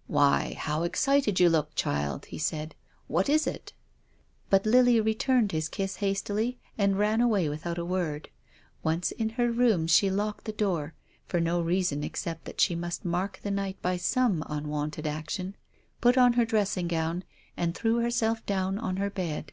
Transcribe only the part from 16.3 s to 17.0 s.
her dressing